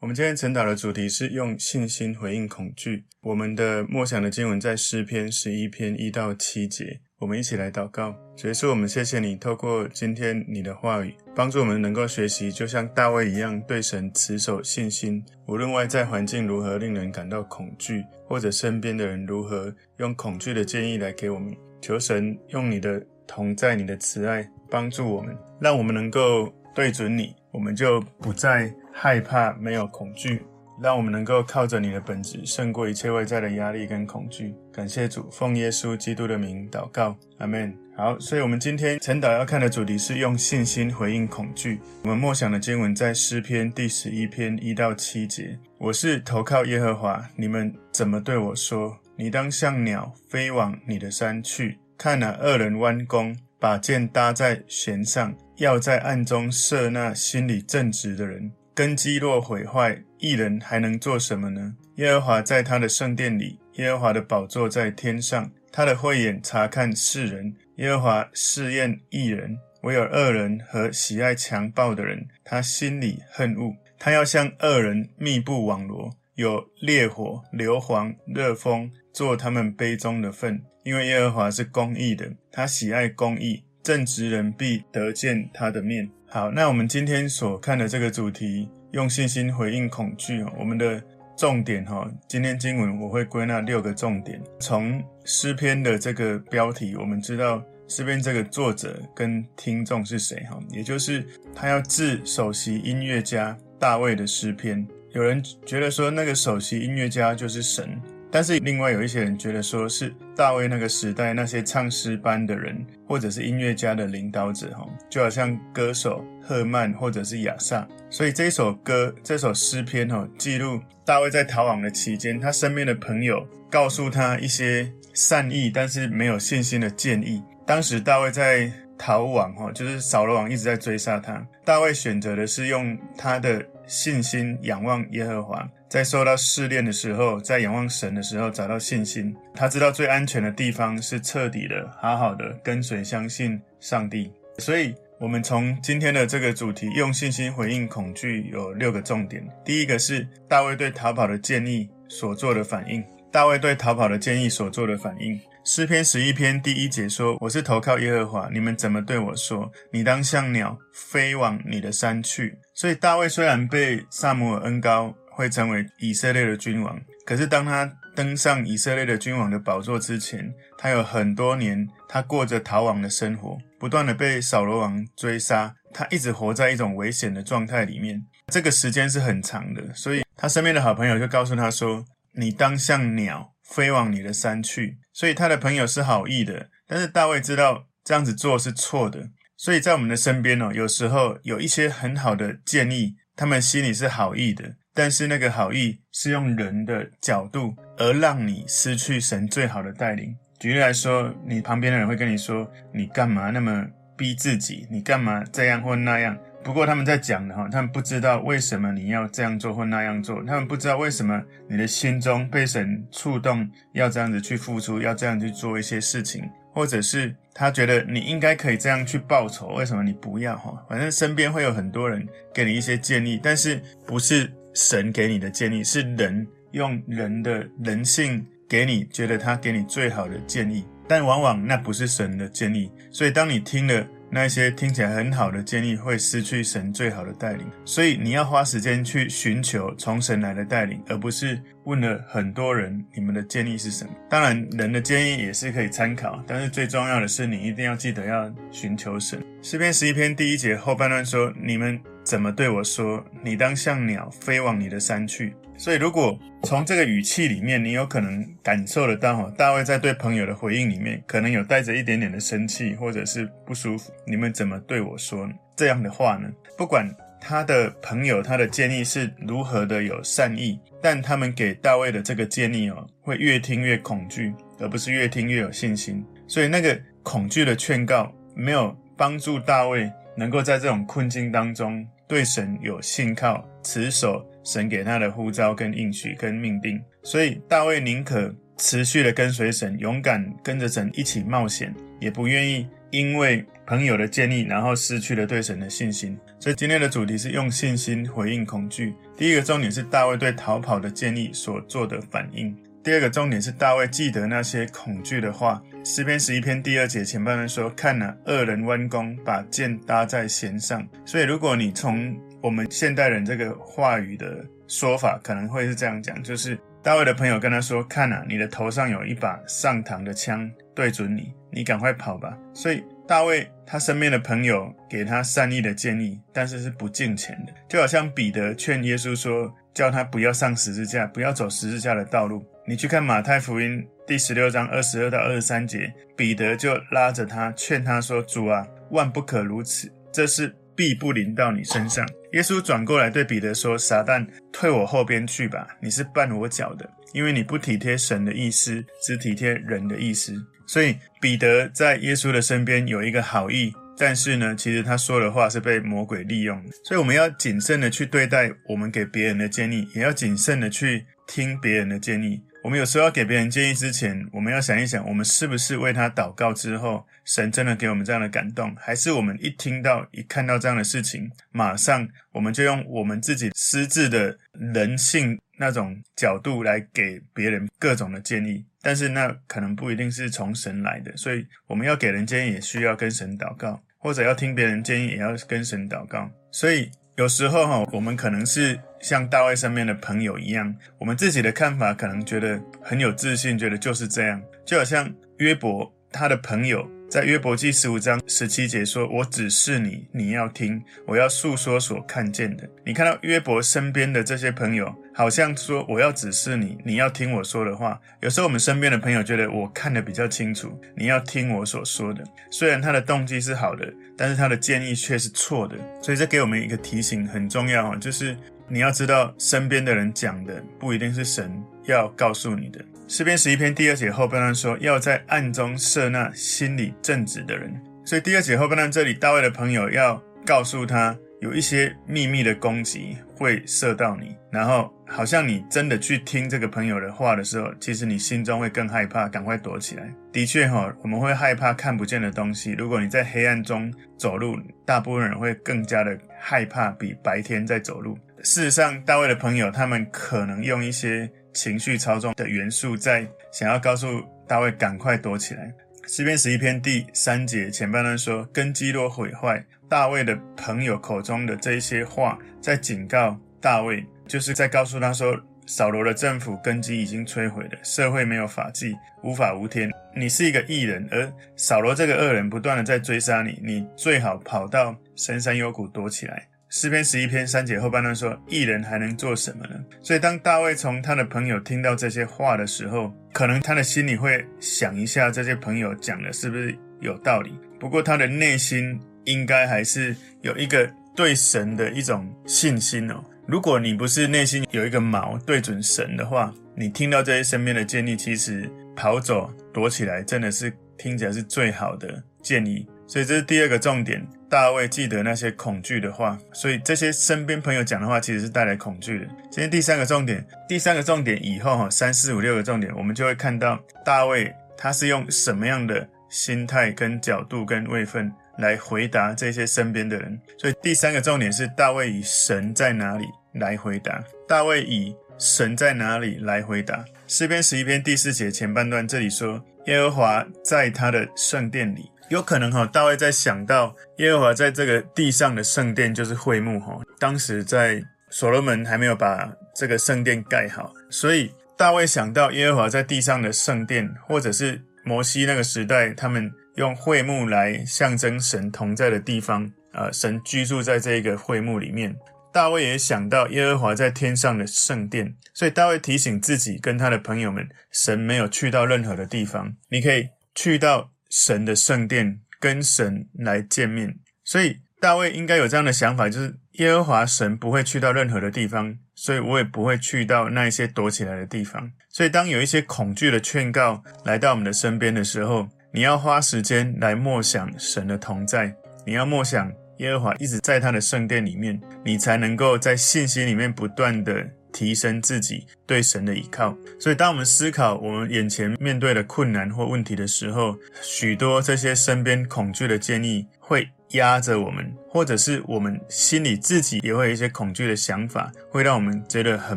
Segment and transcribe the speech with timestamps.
[0.00, 3.04] 我们今天晨祷的主题是用信心回应恐惧。
[3.22, 7.00] 我们的默想的经文在诗篇十一篇一到七节。
[7.18, 15.24] 我们一起来祷告，主耶稣，我们谢谢你透过今天你的话语，帮助我们能够学习，就像大卫一样，对神持守信心。
[15.46, 23.00] 无论外在环境如何令人感到恐惧，或者身边的人如何用恐惧的建议来给我们，求神用你的
[23.34, 30.42] 同在、你的慈爱帮助我们，让我们能够对准你，我们就不再害怕，没有恐惧。
[30.82, 34.54] 让我们能够靠着你的本质胜过一切外在的压力跟恐惧。
[34.72, 37.74] 感谢主，奉耶稣基督的名祷告，阿门。
[37.96, 41.80] 好，所以我们今天晨祷要看的主题是用信心回应恐惧。
[42.02, 45.58] 我们默想的经文在诗篇第十一篇一到七节。
[45.78, 48.98] 我是投靠耶和华，你们怎么对我说？
[49.14, 51.78] 你当像鸟飞往你的山去。
[52.02, 58.50] 看哪，恶人弯弓，把箭搭在弦上，要在暗中射那心里正直的人。
[58.74, 61.76] 根基若毁坏，义人还能做什么呢？
[61.98, 67.54] 耶和华在他的圣殿里，耶和华的宝座在天上，他的慧眼察看世人。
[67.76, 73.72] 耶和华试验义人，唯有恶人和喜爱强暴的人，他心里恨恶。
[73.96, 80.60] 他要向恶人密布网罗，有烈火、硫磺、热风做他们杯中的粪。
[80.84, 86.10] 因为耶和华是公义的，他喜爱公义，正直人必得见他的面。
[86.28, 90.44] 好，那我们今天所看的这个主题，用信心回应恐惧。
[90.58, 91.02] 我们的
[91.36, 94.42] 重点哈，今天经文我会归纳六个重点。
[94.58, 101.24] 从诗篇的这个标题，我们知道诗篇这个作者跟听众是谁哈，也就是
[101.54, 104.84] 他要致首席音乐家大卫的诗篇。
[105.12, 108.00] 有人觉得说那个首席音乐家就是神。
[108.32, 117.86] 但是另外有一些人觉得说是大卫那个时代那些唱诗班的人，或者是音乐家的领导者，哈，就好像歌手赫曼或者是亚萨。
[118.08, 127.42] 所以这首歌这首诗篇，哈，记录大卫在逃亡的期间，他身边的朋友告诉他一些善意但是没有信心的建议。
[127.66, 135.68] 当时大卫在逃亡，哈，就是扫罗王一直在追杀他，大卫选择的是用他的信心仰望耶和华。
[135.92, 139.36] 在受到试炼的时候，在仰望神的时候，找到信心。
[139.54, 144.32] 他知道最安全的地方是彻底的、好好的跟随、相信上帝。
[144.56, 149.46] 所以，我们从今天的这个主题，用信心回应恐惧，有六个重点。
[149.66, 153.04] 第一个是大卫对逃跑的建议所做的反应。
[153.30, 155.38] 大卫对逃跑的建议所做的反应。
[155.62, 159.70] 诗篇十一篇第一节说：“我是投靠耶和华，你们怎么对我说？
[159.92, 165.14] 你当像鸟飞往你的山去。”所以，大卫虽然被撒母耳恩高。
[165.34, 167.00] 会成为以色列的君王。
[167.24, 178.22] 可是当他登上以色列的君王的宝座之前，他有很多年，他过着逃亡的生活，不断的被扫罗王追杀，他一直活在一种危险的状态里面。
[178.48, 182.04] 这个时间是很长的，所以他身边的好朋友就告诉他说
[182.34, 189.30] ：“你当像鸟飞往你的山去。”所以他的朋友是好意的，但是大卫知道这样子做是错的。
[189.56, 194.74] 所以在我们的身边哦，有时候有一些很好的建议，他们心里是好意的。
[194.94, 200.36] 但是那个好意是用人的角度，而让你失去神最好的带领。
[200.58, 203.84] 举例来说，你旁边的人会跟你说：“你干嘛那么
[204.16, 204.86] 逼自己？
[204.90, 220.72] 你干嘛这样或那样？”不过他们在讲的哈，他们不知道为什么你要这样做或那样做，他们不知道为什么你的心中被神触动，要这样子去付出，要这样去做一些事情，或者是他觉得你应该可以这样去报仇，为什么你不要哈？
[220.88, 222.24] 反正身边会有很多人
[222.54, 224.52] 给你一些建议，但是不是。
[224.74, 232.90] 神给你的建议是人用人的人性给你，觉得他给你最好的建议，但往往那不是神的建议。
[233.10, 237.66] 所以当你听了那些听起来很好的建议，会失去神最好的带领。
[237.84, 244.10] 所以你要花时间去寻求从神来的带领，而不是问了很多人你们的建议是什么。
[244.30, 249.38] 当然，人的建议也是可以参考，但是最重要的是你一定要记得要寻求神。
[249.60, 253.24] 诗篇十一篇第一节后半段说：“你们。”怎么对我说？
[253.42, 255.54] 你当像鸟飞往你的山去。
[255.76, 264.12] 所以，如果从这个语气里面，你有可能感受得到，哈，大卫在对朋友的回应里面，可能有带着一点点的生气，或者是不舒服。
[264.24, 266.48] 你们怎么对我说这样的话呢？
[266.78, 276.24] 不管他的朋友他的建议是如何的有善意，但他们给大卫的这个建议哦，会越听越恐惧，而不是越听越有信心。
[276.46, 280.08] 所以，那个恐惧的劝告没有帮助大卫。
[280.36, 296.38] 能够在这种困境当中对神有信靠，持守神给他的呼召跟应许跟命定，所以大卫宁可持续的跟随神，勇敢跟着神一起冒险，也不愿意因为朋友的建议，然后失去了对神的信心。
[296.58, 299.14] 所以今天的主题是用信心回应恐惧。
[299.36, 302.74] 第一个重点是大卫对逃跑的建议所做的反应。
[303.02, 305.82] 第二个重点是大卫记得那些恐惧的话。
[306.04, 350.52] 诗篇十一篇第二节前半段说：“看哪，恶人弯弓，把箭搭在弦上。”所以，如果你从我们现代人这个话语的说法，可能会是这样讲：就是大卫的朋友跟他说：“看哪，你的头上有一把上膛的枪对准你，你赶快跑吧。”所以，大卫他身边的朋友给他善意的建议，但是是不敬钱的，就好像彼得劝耶稣说：“叫他不要上十字架，不要走十字架的道路。”你去看马太福音第十六章二十二到二十三节，彼得就拉着他劝他说：“主啊，万不可如此，这事必不临到你身上。”耶稣转过来对彼得说：“撒旦，退我后边去吧，你是绊我脚的，因为你不体贴神的意思，只体贴人的意思。”
[350.84, 356.90] 所以彼得在耶稣的身边有一个好意，但是呢，其实他说的话是被魔鬼利用的。
[357.04, 362.60] 所以我们要谨慎的去对待我们给别人的建议，也要谨慎的去听别人的建议。
[362.84, 378.84] 我们有时候要给别人建议之前，我们要想一想，我们是不是为他祷告之后，神真的给我们这样的感动，还是我们一听到、一看到这样的事情，马上我们就用我们自己私自的人性那种角度来给别人各种的建议？
[379.00, 386.50] 但是那可能不一定是从神来的，所以我们要给人建议，也需要跟神祷告，或者要听别人建议，也要跟神祷告。
[386.72, 388.98] 所以有时候哈，我们可能是。
[389.22, 394.60] 像大卫身边的朋友一样，我们自己的看法可能觉得很有自信，觉得就是这样。
[394.84, 412.44] 就好像约伯他的朋友在约伯记十五章十七节说：“我只是你，你要听，我要诉说所看见的。”你看到约伯身边的这些朋友，好像说：“我要指示你，你要听我说的话。”有时候我们身边的朋友觉得我看得比较清楚，你要听我所说的。
[412.70, 415.96] 虽然他的动机是好的，但是他的建议却是错的。
[416.20, 418.56] 所以这给我们一个提醒，很重要，就是。
[418.88, 423.02] 你要知道，身边的人讲的不一定是神要告诉你的。
[423.26, 427.90] 诗篇十一篇第二节后半段说，要在暗中设那心里正直的人。
[428.22, 440.28] 所以第二节后半段这里，大卫的朋友要告诉他，有一些秘密的攻击会射到你，然后好像你真的去听这个朋友的话的时候，其实你心中会更害怕，赶快躲起来。
[440.52, 442.92] 的确哈，我们会害怕看不见的东西。
[442.92, 444.76] 如果你在黑暗中走路，
[445.06, 448.36] 大部分人会更加的害怕，比白天在走路。
[448.64, 454.26] 事实上，大卫的朋友他们可能用一些情绪操纵的元素，在想要告诉
[454.68, 455.92] 大卫赶快躲起来。
[456.34, 470.10] 诗篇十一篇第三节前半段说：“根基若毁坏。”大卫的朋友口中的这一些话，在警告大卫，就是在告诉他说：“扫罗的政府根基已经摧毁了，社会没有法纪，无法无天。
[470.34, 487.72] 你是一个义人，而扫罗这个恶人不断的在追杀你，你最好跑到深山幽谷躲起来。”诗篇十一篇三节后半段说：“义人还能做什么呢？”所以，当大卫从他的朋友听到这些话的时候，可能他的心里会想一下，这些朋友讲的是不是有道理？
[487.98, 493.42] 不过，他的内心应该还是有一个对神的一种信心哦。
[493.66, 498.86] 如果你不是内心有一个矛对准神的话，你听到这些身边的建议，其实
[499.16, 503.08] 跑走躲起来，真的是听起来是最好的建议。
[503.26, 504.46] 所以，这是第二个重点。
[504.72, 509.44] 大卫记得那些恐惧的话，所以这些身边朋友讲的话其实是带来恐惧的。
[509.70, 520.58] 今天第三个重点，第三个重点以后哈，三四五六个重点，我们就会看到大卫他是用什么样的心态、跟角度、跟位分来回答这些身边的人。
[520.78, 524.42] 所以第三个重点是大卫以神在哪里来回答。
[524.66, 527.22] 大卫以神在哪里来回答。
[527.46, 532.31] 诗篇十一篇第四节前半段这里说：耶和华在他的圣殿里。
[532.48, 537.18] 有可能哈，大卫在想到耶和华在这个地上的圣殿就是会幕哈。
[537.38, 552.36] 当时在所罗门还没有把这个圣殿盖好，所以大卫想到耶和华在地上的圣殿，或者是摩西那个时代，他们用会幕来象征神同在的地方，呃，神居住在这个会幕里面。
[552.70, 561.31] 大卫也想到耶和华在天上的圣殿，所以大卫提醒自己跟他的朋友们，神没有去到任何的地方，你可以去到。
[561.52, 572.10] 神的圣殿跟神来见面，所以大卫应该有这样的想法，就是耶和华神不会去到任何的地方，所以我也不会去到那一些躲起来的地方。
[572.30, 586.96] 所以当有一些恐惧的劝告来到我们的身边的时候，你要花时间来默想神的同在，你要默想耶和华一直在他的圣殿里面，你才能够在信心里面不断的提升自己对神的依靠。
[587.18, 599.96] 所以，当我们思考我们眼前面对的困难或问题的时候，许多这些身边恐惧的建议会压着我们，或者是我们心里自己也会有一些恐惧的想法，会让我们觉得很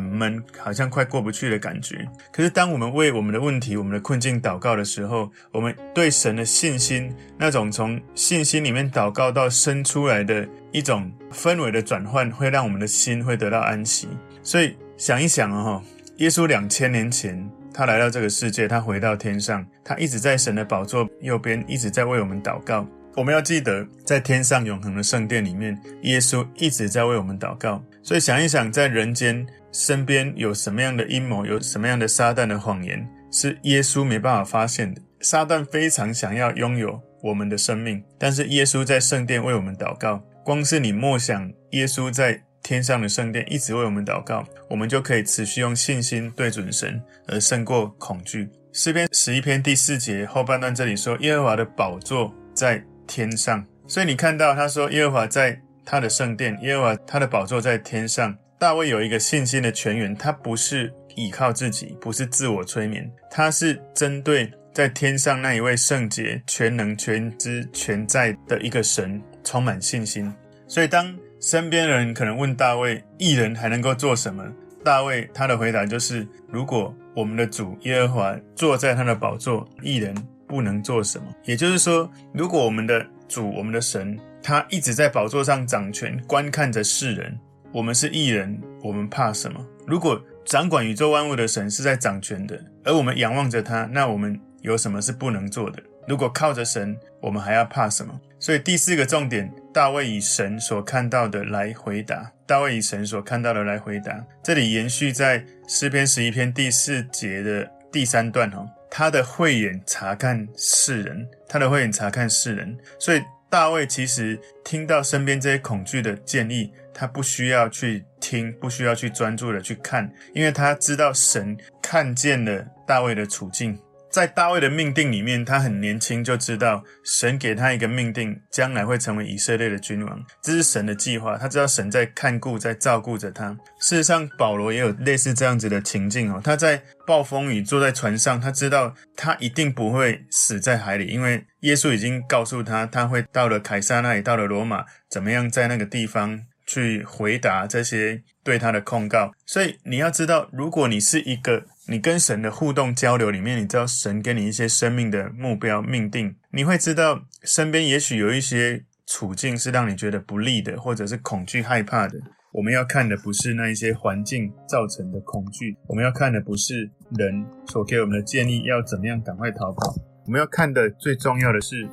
[0.00, 2.06] 闷，好像快过不去的感觉。
[2.32, 14.06] 可是，当我们为我们的问题、我们的困境祷告的时候，我们对神的信心，那种从信心里面祷告到生出来的一种氛围的转换，会让我们的心会得到安息。
[14.42, 15.82] 所以，想一想哦，
[16.16, 22.86] 耶稣两千年前他来到这个世界，他回到天上，他一直在神的宝座右边，一直在为我们祷告。
[23.14, 27.82] 我们要记得，在天上永恒的圣殿里面，耶稣一直在为我们祷告。
[28.02, 35.02] 所以想一想，在人间身边有什么样的阴谋，有什么样的撒旦的谎言，是耶稣没办法发现的。
[35.20, 40.22] 撒旦非常想要拥有我们的生命，但是耶稣在圣殿为我们祷告。
[40.44, 48.48] 光是你默想耶稣在天上的圣殿一直为我们祷告，我们就可以持续用信心对准神，而胜过恐惧。
[48.72, 58.36] 诗篇十一篇第四节后半段这里说：“耶和华的宝座在。”天上，所以你看到他说耶和华在他的圣殿，耶和华他的宝座在天上。
[58.58, 70.34] 大卫有一个信心的泉源，他不是倚靠自己，不是自我催眠，他是针对在天上那一位圣洁、全能、全知、全在的一个神充满信心。
[70.66, 74.44] 所以当身边人可能问大卫，艺人还能够做什么？
[74.82, 80.12] 大卫他的回答就是：如果我们的主耶和华坐在他的宝座，艺人。
[80.48, 87.36] 不能做什么，也就是说，如果我们的主、我们的神，他一直在宝座上掌权，观看着世人，
[87.72, 89.60] 我们是艺人，我们怕什么？
[89.88, 95.82] 如果掌管宇宙万物的神是在掌权的，而我们仰望着他，那我们有什么是不能做的？
[96.06, 98.16] 如果靠着神，我们还要怕什么？
[98.38, 102.32] 所以第四个重点，大卫以神所看到的来回答。
[102.46, 108.66] 大卫以神所看到的来回答，这里延续在诗篇十一篇第四节的第三段哦。
[108.90, 123.78] 他的慧眼察看世人，他的慧眼察看世人，所以大卫其实听到身边这些恐惧的建议，他不需要去听，不需要去专注的去看，因为他知道神看见了大卫的处境。
[124.16, 131.36] 在大卫的命定里面，他很年轻就知道神给他一个命定，将来会成为以色列的君王，这是神的计划。
[131.36, 133.54] 他知道神在看顾，在照顾着他。
[133.78, 136.40] 事实上，保罗也有类似这样子的情境哦。
[136.42, 149.34] 他在暴风雨坐在船上，他知道他一定不会死在海里，因为耶稣已经告诉他，他会到了凯撒那里，到了罗马，怎么样在那个地方去回答这些对他的控告。
[149.44, 162.18] 所以你要知道，如果你是一个你跟神的互动交流里面，你知道神给你一些生命的目标命定，你会知道身边也许有一些处境是让你觉得不利的，或者是恐惧害怕的。
[162.52, 171.88] 我们要看的不是那一些环境造成的恐惧，我们要看的不是人所给我们的建议要怎么样赶快逃跑，我们要看的最重要的是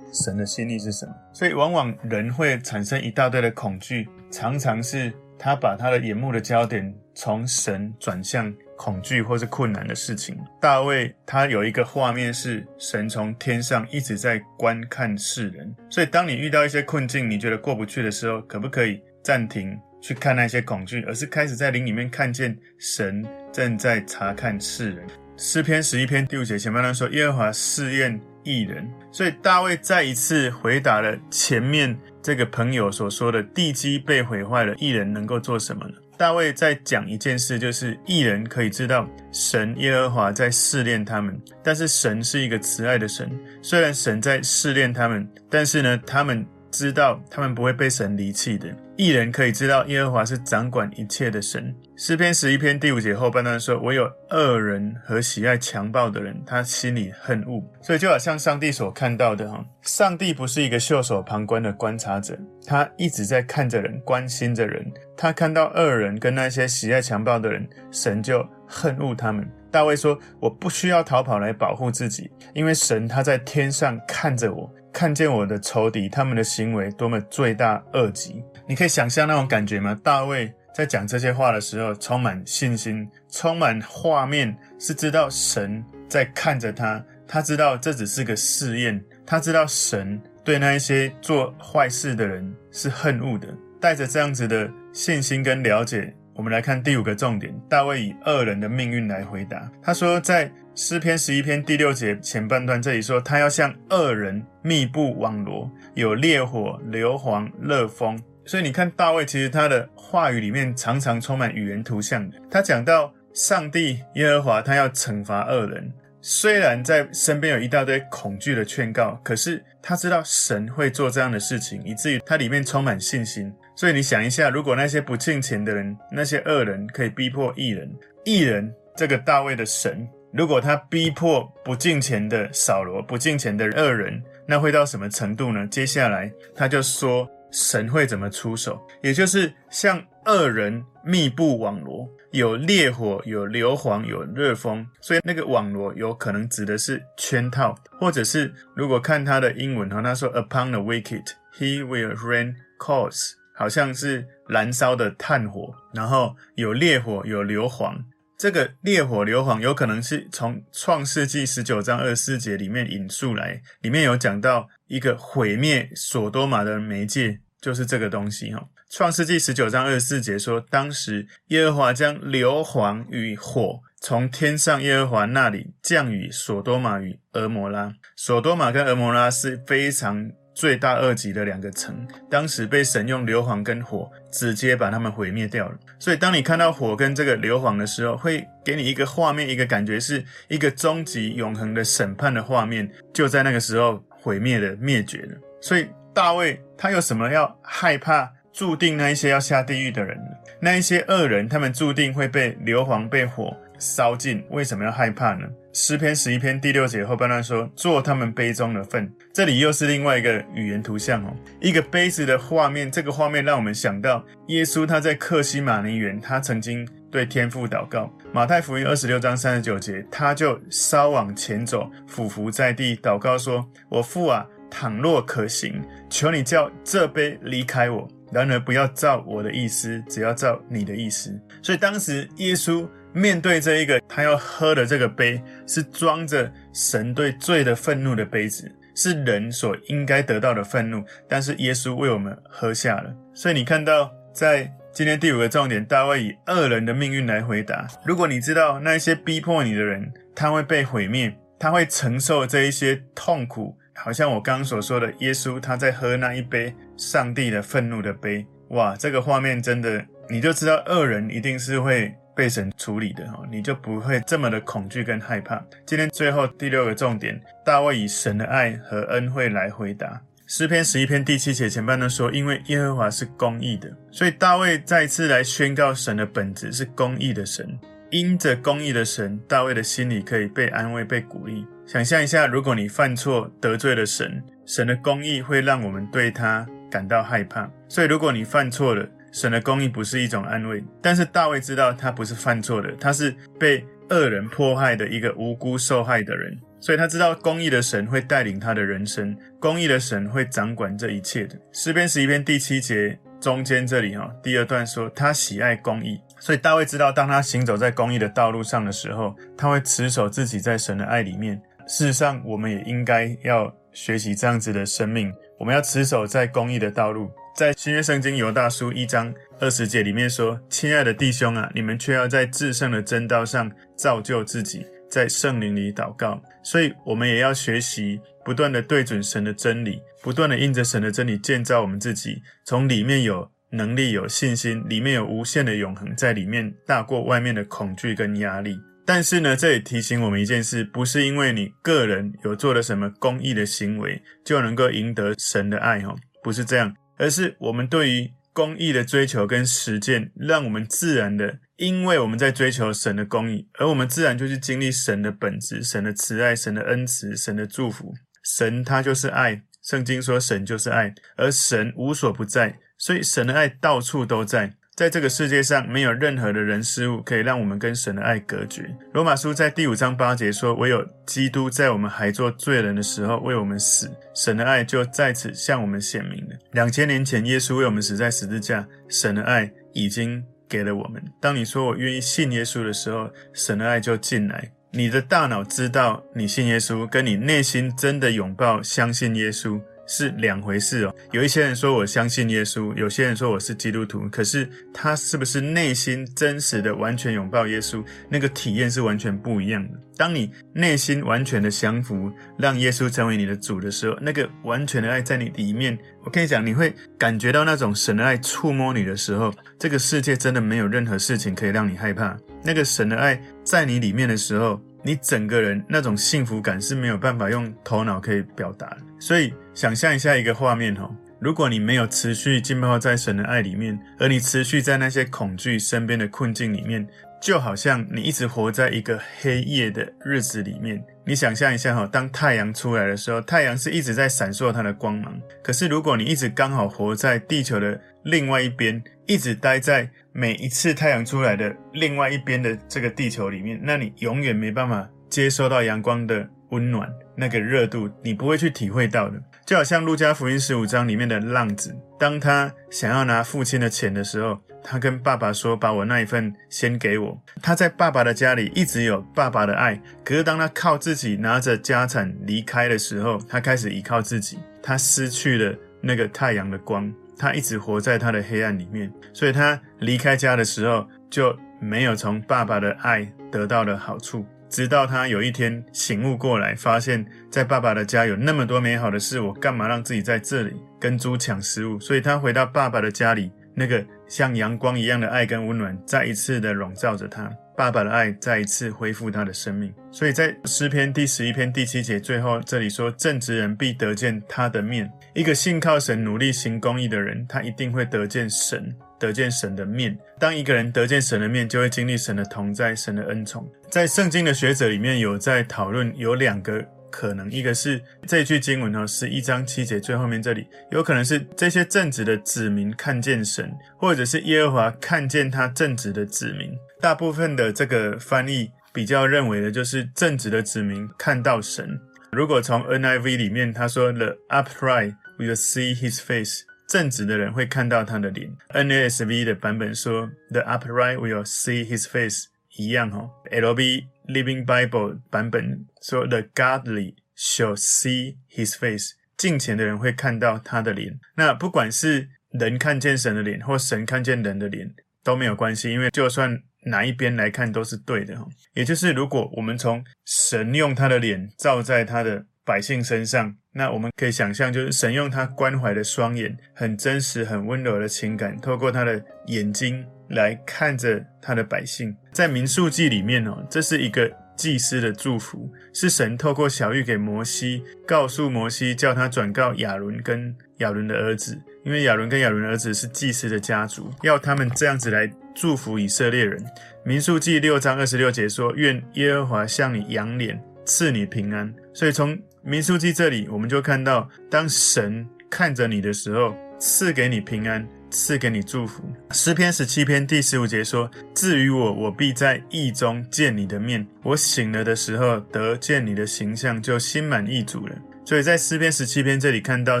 [0.12, 1.12] 神的心意是什么。
[1.32, 8.52] 所以往往人会产生一大堆的恐惧，常常是他把他的眼目的焦点从神转向。
[8.76, 25.06] 恐惧或是困难的事情，大卫他有一个画面是神从天上一直在观看世人，所以当你遇到一些困境，你觉得过不去的时候，可不可以暂停去看那些恐惧，而是开始在灵里面看见神正在察看世人？
[25.38, 43.30] 诗篇十一篇第五节前半段说：“耶和华试验异人。”所以大卫再一次回答了前面这个朋友所说的：“地基被毁坏了，异人能够做什么呢？”大卫在讲一件事，就是义人可以知道神耶和华在试炼他们，但是神是一个慈爱的神。
[43.60, 48.74] 虽然神在试炼他们，但是呢，他们知道他们不会被神离弃的。
[48.96, 51.74] 义人可以知道耶和华是掌管一切的神。
[51.98, 64.86] 诗篇十一篇第五节后半段说：“唯有恶人和喜爱强暴的人，他心里恨恶。”所以就好像上帝所看到的哈，上帝不是一个袖手旁观的观察者，他一直在看着人，关心着人。
[65.16, 69.50] 他看到恶人跟那些喜爱强暴的人，神就恨恶他们。
[69.70, 79.98] 大卫说：“我不需要逃跑来保护自己，因为神他在天上看着我，看见我的仇敌，他们的行为多么罪大恶极。”你可以想象那种感觉吗？
[80.04, 93.48] 大卫在讲这些话的时候，充满信心，充满画面，是知道神在看着他，他知道这只是个试验，他知道神对那一些做坏事的人是恨恶的。
[93.80, 99.66] 带着这样子的信心跟了解，我们来看第五个重点：大卫以恶人的命运来回答。
[99.82, 108.22] 他说，在诗篇十一篇第六节前半段这里说，他要向恶人密布网罗，有烈火、硫磺、热风。
[108.46, 112.30] 所以你看大卫，其实他的话语里面常常充满语言图像。
[112.50, 115.92] 他讲到上帝耶和华，他要惩罚恶人。
[116.22, 123.52] 虽然在身边有一大堆恐惧的劝告，可是他知道神会做这样的事情，以至于他里面充满信心。
[123.76, 127.88] 所以你想一下，如果那些不敬虔的人，那些恶人可以逼迫义人，
[128.24, 135.64] 义人这个大卫的神，如果他逼迫不敬虔的扫罗、不敬虔的恶人，那会到什么程度呢？
[135.68, 151.24] 接下来他就说神会怎么出手，也就是像恶人密布网罗，有烈火、有硫磺、有热风，所以那个网罗有可能指的是圈套，或者是如果看他的英文哈，他说 Upon the wicked
[151.58, 153.32] he will rain coals。
[153.58, 157.96] 好像是燃烧的炭火，然后有烈火，有硫磺。
[158.36, 168.64] 这个烈火、硫磺有可能是从创世纪十九章二十四节里面引述来，里面有讲到一个毁灭所多玛的媒介，就是这个东西哈。
[168.88, 177.92] 创世纪十九章二十四节说，当时耶和华将硫磺与火从天上耶和华那里降雨所多玛与蛾摩拉。
[178.14, 180.30] 所多玛跟蛾摩拉是非常。
[180.54, 185.76] 罪大恶极的两个城，当时被神用硫磺跟火直接把他们毁灭掉了。
[185.98, 195.36] 所以，当你看到火跟这个硫磺的时候，会给你一个画面，一个感觉，是一个终极永恒的审判的画面，就在那个时候毁灭的灭绝了。
[195.60, 198.32] 所以，大卫他有什么要害怕？
[198.50, 200.18] 注定那一些要下地狱的人，
[200.58, 204.42] 那一些恶人，他们注定会被硫磺、被火烧尽。
[204.48, 205.46] 为什么要害怕呢？
[205.74, 212.90] 诗篇十一篇第六节后半段说：“做他们杯中的粪。”这里又是另外一个语言图像哦，一个杯子的画面。
[212.90, 218.10] 这个画面让我们想到耶稣他在客西马尼园，他曾经对天父祷告。
[218.32, 224.46] 马太福音二十六章三十九节，他就稍往前走，俯伏在地祷告说：“我父啊，
[224.76, 228.06] 倘若可行，求你叫这杯离开我。
[228.30, 232.86] 然而不要照我的意思，只要照你的意思。”所以当时耶稣。
[233.14, 243.10] 面对这一个他要喝的这个杯，是装着神对罪的愤怒的杯子，是人所应该得到的愤怒，但是耶稣为我们喝下了。
[243.32, 247.86] 所以你看到，在今天第五个重点，大卫以恶人的命运来回答。
[248.04, 258.46] 如果你知道那些逼迫你的人，他会被毁灭，他会承受这一些痛苦，好像我刚刚所说的，耶稣他在喝那一杯上帝的愤怒的杯。
[258.68, 262.14] 哇，这个画面真的，你就知道恶人一定是会。
[262.36, 265.58] 被神处理的哈，你就不会这么的恐惧跟害怕。
[265.86, 270.20] 今天最后第六个重点，大卫以神的爱和恩惠来回答。
[270.46, 277.66] 诗篇十一篇第七节前半段说，因为耶和华是公义的，所以大卫再次来宣告神的本质是公义的神。
[278.10, 281.66] 因着公义的神，大卫的心里可以被安慰、被鼓励。
[281.86, 287.70] 想象一下，如果你犯错得罪了神，神的公义会让我们对他感到害怕。
[287.88, 301.56] 所以如果你犯错了，神的公义不是一种安慰，但是大卫知道他不是犯错的，他是被恶人迫害的一个无辜受害的人，所以他知道公义的神会带领他的人生，公义的神会掌管这一切的。
[301.70, 311.62] 诗篇十一篇第七节中间这里哈，第二段说他喜爱公义，所以大卫知道当他行走在公义的道路上的时候，他会持守自己在神的爱里面。
[311.86, 317.30] 事实上，我们也应该要学习这样子的生命，我们要持守在公益的道路。
[317.54, 326.42] 在新约圣经犹大书一章二十节里面说：“亲爱的弟兄啊，你们却要在至圣的真道上造就自己，在圣灵里祷告。
[326.62, 338.76] 所以，我们也要学习不断的对准神的真理，不断的印着神的真理建造我们自己，从里面有能力、有信心，里面有无限的永恒在里面，大过外面的恐惧跟压力。
[339.06, 358.12] 但是呢，这也提醒我们一件事：不是因为你个人有做了什么公益的行为，就能够赢得神的爱，哦，不是这样。”而是我们对于公益的追求跟实践，让我们自然的，因为我们在追求神的公益，而我们自然就去经历神的本质、神的慈爱、神的恩慈、神的祝福。
[358.42, 364.74] 神他就是爱，圣经说神就是爱，而神无所不在，所以神的爱到处都在。
[364.96, 368.82] 在这个世界上，没有任何的人事物可以让我们跟神的爱隔绝。
[369.12, 376.56] 罗马书在第五章八节说：“唯有基督在我们还做罪人的时候为我们死，神的爱就在此向我们显明了。
[376.72, 381.22] 两千年前，耶稣为我们死在十字架，神的爱已经给了我们。
[381.42, 384.72] 当你说我愿意信耶稣的时候，神的爱就进来。
[384.92, 391.14] 你的大脑知道你信耶稣，跟你内心真的拥抱相信耶稣。”是两回事哦。
[391.32, 399.98] 有一些人说我相信耶稣，有些人说我是基督徒，可是他是不是内心真实的完全拥抱耶稣，那个体验是完全不一样的。
[400.16, 412.34] 当你内心完全的降服，让耶稣成为你的主的时候，那个完全的爱在你里面，我跟你讲，你会感觉到那种神的爱触摸你的时候，这个世界真的没有任何事情可以让你害怕。
[412.62, 418.98] 那个神的爱在你里面的时候，你整个人那种幸福感是没有办法用头脑可以表达的。
[419.20, 421.08] 所以，想象一下一个画面哈，
[421.38, 427.06] 如果你没有持续浸泡在神的爱里面，而你持续在那些恐惧、身边的困境里面。
[427.38, 435.38] 就好像你一直活在一个黑夜的日子里面，你想象一下哈，当太阳出来的时候，太阳是一直在闪烁它的光芒。
[435.62, 449.40] 可是如果你一直刚好活在地球的另外一边，一直待在每一次太阳出来的另外一边的这个地球里面，那你永远没办法接收到阳光的温暖，那个热度，你不会去体会到的。
[449.64, 474.46] 就好像路加福音十五章里面的浪子，当他想要拿父亲的钱的时候，他跟爸爸说：“把我那一份先给我。”他在爸爸的家里一直有爸爸的爱，可是当他靠自己拿着家产离开的时候，他开始依靠自己，他失去了那个太阳的光，他一直活在他的黑暗里面，所以他离开家的时候就没有从爸爸的爱得到了好处。
[474.68, 481.98] 直到他有一天醒悟过来，发现，在爸爸的家有那么多美好的事，我干嘛让自己在这里跟猪抢食物？
[482.00, 487.50] 所以他回到爸爸的家里，那个像阳光一样的爱跟温暖，再一次的笼罩着他。
[487.76, 489.92] 爸爸的爱再一次恢复他的生命。
[490.10, 498.96] 所以在诗篇第十一篇第七节最后这里说：“正直人必得见他的面。”一个信靠神、努力行公义的人，他一定会得见神。
[499.18, 503.66] 得见神的面，当一个人得见神的面，就会经历神的同在、神的恩宠。
[503.90, 516.70] 在圣经的学者里面有在讨论，有两个可能，一个是这句经文哦，十一章七节最后面这里，有可能是这些正直的子民看见神，或者是耶和华看见他正直的子民。
[517.00, 521.98] 大部分的这个翻译比较认为的就是正直的子民看到神。
[522.32, 526.64] 如果从 NIV 里面他说 The upright will see His face。
[526.88, 528.50] 正直的人会看到他的脸。
[528.70, 532.44] NASV 的版本说，The upright will see his face，
[532.76, 533.30] 一样哦。
[533.50, 541.18] LB Living Bible 版本说，The godly shall see his face，敬虔的人会看到他的脸。
[541.36, 548.36] 那不管是人看见神的脸，或神看见人的脸，都没有关系，因为就算哪一边来看都是对的。
[548.36, 562.16] 哈也就是如果我们从神用他的脸照在他的百姓身上，那我们可以想象，就是神用他关怀的双眼，很真实、很温柔的情感，透过他的眼睛来看着他的百姓。
[562.32, 576.64] 在民数记里面哦，这是一个祭司的祝福，是神透过小玉给摩西，告诉摩西叫他转告亚伦跟亚伦的儿子，因为亚伦跟亚伦的儿子是祭司的家族，要他们这样子来祝福以色列人。
[577.04, 589.04] 民数记六章二十六节说：“愿耶和华向你仰脸，赐你平安。”所以从民数记这里，我们就看到，当神看着你的时候，赐给你平安，赐给你祝福。
[589.30, 594.04] 诗篇十七篇第十五节说：“至于我，我必在意中见你的面。
[594.24, 597.94] 我醒了的时候，得见你的形象，就心满意足了。”
[598.26, 600.00] 所以在诗篇十七篇这里看到，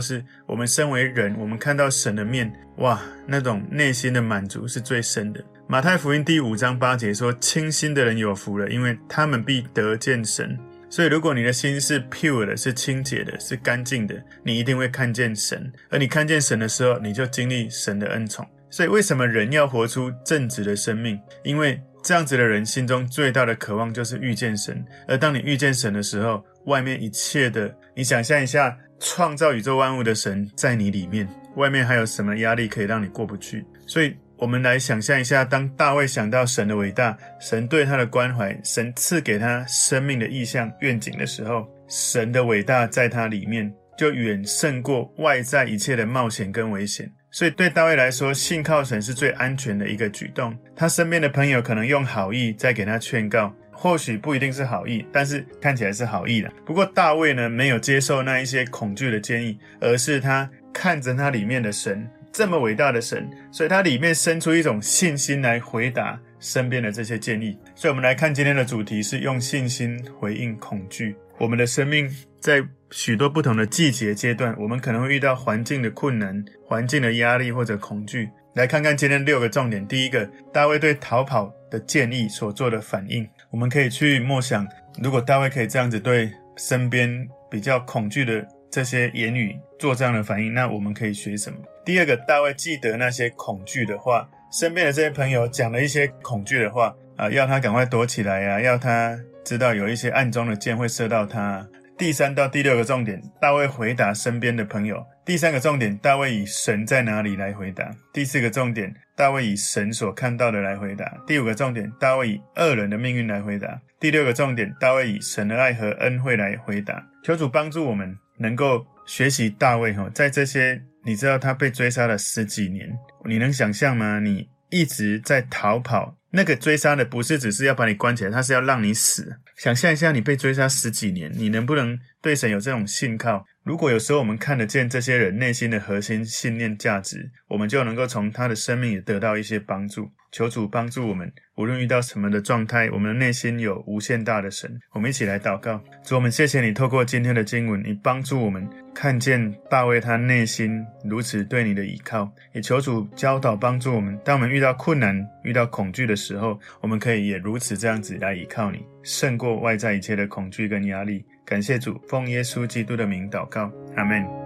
[0.00, 5.40] 是我们身为人，我们看到神的面，哇，那种内心的满足是最深的。
[5.68, 15.70] 马太福音第五章八节说：“清心的人有福了，因为他们必得见神。”所以，如果你的心是 pure 的，是清洁的，是干净的，你一定会看见神。
[15.90, 18.46] 而你看见神的时候，你就经历神的恩宠。
[18.70, 21.20] 所以，为什么人要活出正直的生命？
[21.42, 24.84] 因为这样子的人心中最大的渴望就是遇见神。
[25.08, 33.66] 而当你遇见神的时候，外面一切的，你想象一下，创造宇宙万物的神在你里面，外面还有什么压力可以让你过不去？
[33.86, 34.16] 所以。
[34.38, 47.10] 我们来想象一下，当大卫想到神的伟大，神对他的关怀，神赐给他生命的意象愿景的时候，神的伟大在他里面就远胜过外在一切的冒险跟危险。
[47.30, 50.54] 所以对大卫来说，信靠神是最安全的一个举动。
[50.74, 56.50] 他身边的朋友可能用好意在给他劝告，或许不一定是好意，但是看起来是好意的。
[56.66, 62.06] 不过大卫呢，没有接受那一些恐惧的建议，而是他看着他里面的神。
[62.36, 67.56] 这么伟大的神，所以他里面生出一种信心来回答身边的这些建议。
[67.74, 71.16] 所以，我们来看今天的主题是用信心回应恐惧。
[71.38, 72.06] 我们的生命
[72.38, 78.28] 在许多不同的季节阶段，我们可能会遇到环境的困难、环境的压力或者恐惧。
[78.54, 79.88] 来看看今天六个重点。
[79.88, 84.68] 第一个，大卫对逃跑的建议所做的反应，我们可以去默想：
[85.02, 88.46] 如果大卫可以这样子对身边比较恐惧的。
[88.68, 91.58] 这些言语做这样的反应，那我们可以学什么？
[91.86, 101.64] 第二个，大卫记得那些恐惧的话，身边的这些朋友讲了一些恐惧的话啊，要他赶快躲起来呀、啊，要他知道有一些暗中的箭会射到他。
[101.96, 117.00] 第三到第六个重点，大卫回答身边的朋友；第三个重点，大卫以神在哪里来回答；第四个重点，大卫以神所看到的来回答；第五个重点，大卫以恶人的命运来回答；第六个重点，大卫以神的爱和恩惠来回答。
[117.22, 124.18] 求主帮助我们能够学习大卫哈，在这些你知道他被追杀了十几年，你能想象吗？
[124.18, 126.16] 你一直在逃跑。
[126.30, 129.38] 那个追杀的不是只是要把你关起来，他是要让你死。
[129.56, 133.46] 想象一下，你被追杀十几年，你能不能对神有这种信靠？
[133.66, 140.08] 如果有时候我们看得见这些人内心的核心信念价值，我们就能够从他的生命也得到一些帮助。
[140.30, 144.70] 求主帮助我们，无论遇到什么的状态，我们的内心有无限大的神。
[144.92, 152.30] 我们一起来祷告，主，我们谢谢你透过今天的经文，你帮助我们看见大卫他内心如此对你的依靠。
[152.52, 161.24] 也求主教导帮助我们，当我们遇到困难、遇到恐惧的时候，我们可以也如此这样子来依靠你，胜过外在一切的恐惧跟压力。
[161.46, 164.45] 感谢主，奉耶稣基督的名祷告，阿门。